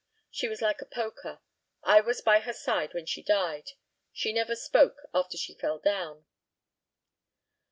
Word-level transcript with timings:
She 0.31 0.47
was 0.47 0.63
like 0.63 0.81
a 0.81 0.87
poker. 0.87 1.41
I 1.83 2.01
was 2.01 2.21
by 2.23 2.39
her 2.39 2.53
side 2.53 2.95
when 2.95 3.05
she 3.05 3.21
died. 3.21 3.73
She 4.11 4.33
never 4.33 4.55
spoke 4.55 4.95
after 5.13 5.37
she 5.37 5.53
fell 5.53 5.77
down. 5.77 6.25